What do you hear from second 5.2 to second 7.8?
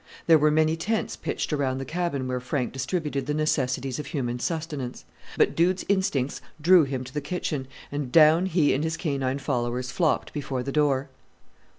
but Dude's instincts drew him to the kitchen,